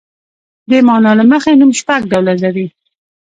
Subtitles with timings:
[0.69, 2.65] د مانا له مخې نوم شپږ ډولونه لري.